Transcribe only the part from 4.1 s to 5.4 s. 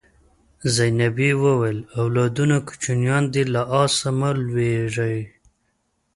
مه لوېږئ.